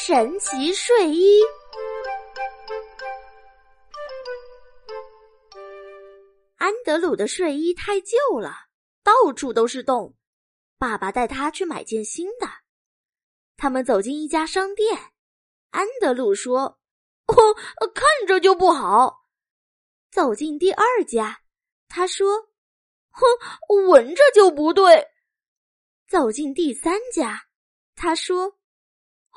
[0.00, 1.40] 神奇睡衣。
[6.56, 8.54] 安德鲁的睡衣太旧了，
[9.02, 10.14] 到处都是洞。
[10.78, 12.46] 爸爸带他去买件新的。
[13.56, 14.96] 他们走进一家商店，
[15.70, 16.78] 安德鲁说
[17.26, 17.34] ：“哦，
[17.92, 19.26] 看着就不好。”
[20.12, 21.40] 走进第二家，
[21.88, 22.48] 他说
[23.10, 23.26] ：“哼，
[23.88, 25.08] 闻着就不对。”
[26.08, 27.46] 走进第三家，
[27.96, 28.56] 他说：“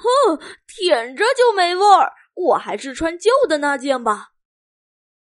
[0.02, 4.30] 哼，舔着就没味儿，我还是穿旧的那件吧。”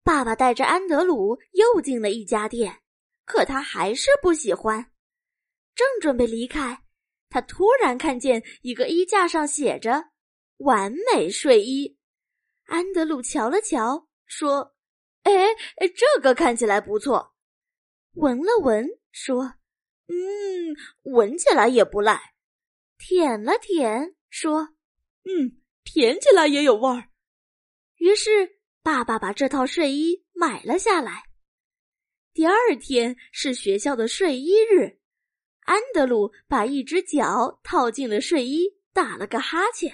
[0.03, 2.83] 爸爸带着安德鲁又进了一家店，
[3.25, 4.91] 可他还是不喜欢。
[5.75, 6.83] 正准备离开，
[7.31, 10.11] 他突然看见一个衣架上写着
[10.59, 11.97] “完美睡衣”。
[12.67, 14.75] 安德鲁瞧了瞧，说
[15.25, 15.33] ：“哎，
[15.79, 17.35] 这个看起来不错。”
[18.15, 19.55] 闻了闻，说。
[20.07, 20.77] 嗯，
[21.15, 22.35] 闻起来也不赖。
[22.99, 24.75] 舔了舔，说
[25.31, 27.09] ：“嗯，舔起来也有味儿。”
[27.99, 31.23] 于是，爸爸把这套睡衣买了下来。
[32.33, 34.99] 第二天是学校的睡衣日，
[35.61, 39.89] 安德鲁把一只脚套进了睡衣，打了个哈欠；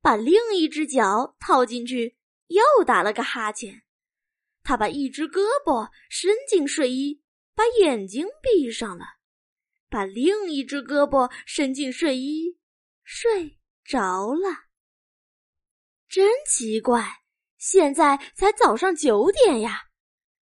[0.00, 2.16] 把另一只脚套进去，
[2.46, 3.82] 又打了个哈欠。
[4.62, 7.20] 他把一只胳膊伸进睡衣。
[7.54, 9.04] 把眼睛闭上了，
[9.90, 12.56] 把另一只胳膊伸进睡衣，
[13.14, 14.48] 睡着了。
[16.08, 17.06] 真奇怪，
[17.58, 19.82] 现在才早上九点呀！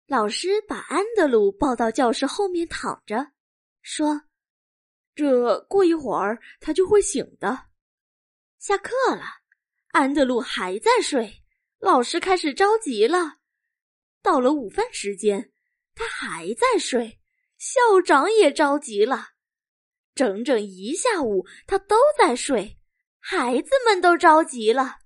[0.07, 3.33] 老师把安德鲁抱到教室后面躺着，
[3.81, 4.25] 说
[5.17, 7.69] ：“这过一会儿他就会醒的。”
[8.61, 9.25] 下课了，
[9.93, 11.43] 安德鲁还在睡，
[11.79, 13.39] 老师开始着急了。
[14.21, 15.51] 到了午饭时间。
[15.95, 17.21] 他还在睡，
[17.59, 19.31] 校长也着急了。
[20.15, 22.79] 整整一下午，他都在睡，
[23.19, 24.99] 孩子们都着急了。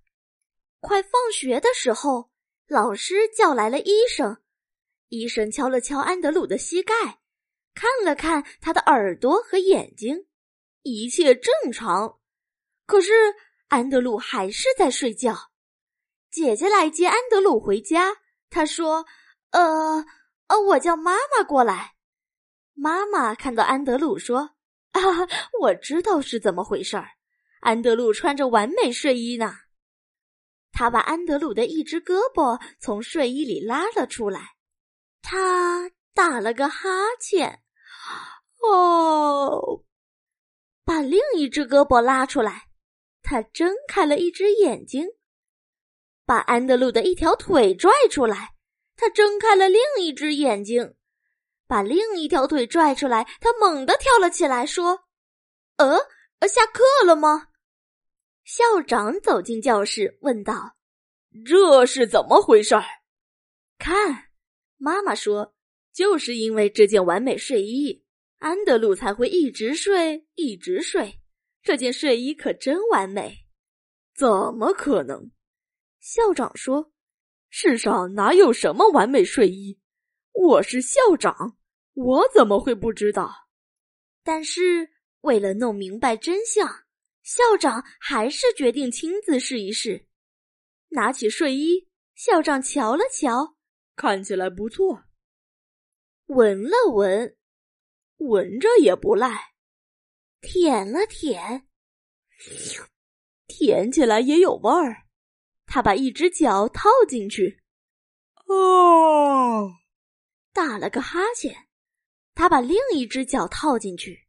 [0.81, 2.31] 快放学的时候，
[2.67, 4.39] 老师叫来了医生。
[5.09, 6.95] 医生敲了敲安德鲁的膝盖，
[7.75, 10.27] 看了看他的耳朵和眼睛，
[10.83, 12.19] 一切正常。
[12.87, 13.13] 可是
[13.69, 15.51] 安德鲁还是在睡觉。
[16.31, 18.17] 姐姐来接安德鲁回家，
[18.51, 19.07] 她说
[19.53, 20.05] ：“呃。”
[20.47, 21.95] 哦，我叫妈妈过来。
[22.75, 24.54] 妈妈看到安德鲁说
[24.95, 25.01] ：“啊，
[25.61, 27.11] 我知道是怎么回事儿。
[27.61, 29.55] 安德鲁穿着完美睡衣呢。”
[30.73, 34.57] 他把安德鲁的一只胳膊从睡衣里拉了出来，
[35.23, 36.89] 他打了个哈
[37.21, 37.63] 欠，
[38.61, 39.85] 哦，
[40.85, 42.69] 把另一只胳膊拉出来，
[43.23, 45.07] 他睁开了一只眼睛，
[46.27, 48.55] 把安德鲁的一条腿拽出来。
[48.97, 50.95] 他睁开了另一只眼睛，
[51.67, 53.25] 把另一条腿拽出来。
[53.41, 55.05] 他猛地跳了起来，说
[55.77, 55.99] ：“呃，
[56.49, 57.49] 下课了吗？”
[58.45, 60.77] 校长走进教室，问道
[61.47, 62.75] ：“这是怎么回事？”
[63.79, 64.29] 看，
[64.77, 65.55] 妈妈说
[65.93, 68.05] ：“就是因为这件完美睡衣，
[68.39, 71.21] 安德鲁才会一直睡，一直睡。
[71.63, 73.47] 这件睡衣可真完美。”
[74.15, 75.31] 怎么可能？
[76.01, 76.93] 校长说。
[77.57, 79.79] 世上哪有什么完美睡衣？
[80.35, 81.57] 我是校长，
[81.95, 83.33] 我怎么会不知道？
[84.23, 84.91] 但是
[85.21, 86.69] 为了弄明白真相，
[87.23, 90.09] 校长还是决定亲自试一试。
[90.89, 93.57] 拿起睡衣，校长瞧了瞧，
[93.95, 95.05] 看起来不错。
[96.27, 97.37] 闻了闻，
[98.17, 99.53] 闻着也不赖。
[100.41, 101.69] 舔了舔，
[103.47, 105.05] 舔起来也有味儿。
[105.65, 107.63] 他把一只脚套进去，
[108.47, 109.71] 哦，
[110.55, 111.55] 打了个哈欠。
[112.35, 114.27] 他把另一只脚套进去，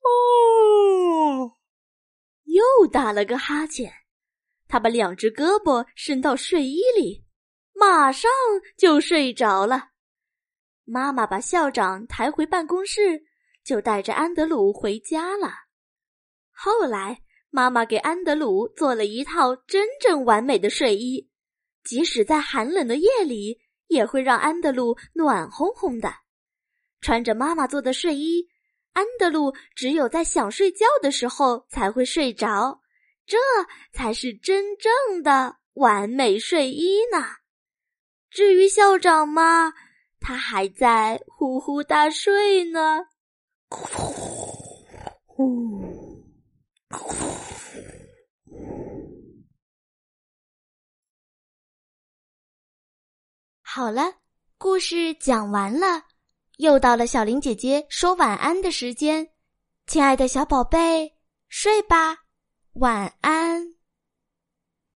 [0.00, 1.58] 哦，
[2.44, 3.92] 又打了个哈欠。
[4.66, 7.26] 他把两只胳膊伸到睡衣里，
[7.74, 8.30] 马上
[8.78, 9.90] 就睡着了。
[10.84, 13.24] 妈妈把校长抬回办公室，
[13.62, 15.52] 就带着安德鲁回家了。
[16.50, 17.20] 后来。
[17.50, 21.30] 妈妈给安德鲁做了一套真正完美的睡衣，
[21.84, 23.60] 即使在寒冷的夜里，
[23.94, 26.12] 也会让安德鲁暖烘烘的。
[27.00, 28.46] 穿着妈妈做的睡衣，
[28.92, 32.80] 安德鲁只有在想睡觉的时候才会睡着，
[33.24, 33.38] 这
[33.92, 37.24] 才是真正的完美睡衣呢。
[38.30, 39.72] 至于校长嘛，
[40.20, 42.98] 他还在呼呼大睡呢。
[45.26, 45.82] 呼。
[53.76, 54.02] 好了，
[54.56, 56.04] 故事讲完了，
[56.58, 59.28] 又到了小林姐姐说晚安的时间，
[59.88, 61.12] 亲爱的小宝贝，
[61.48, 62.18] 睡吧，
[62.74, 63.73] 晚安。